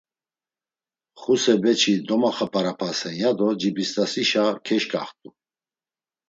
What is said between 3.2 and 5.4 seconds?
ya do Cibist̆asişa keşǩaxt̆u.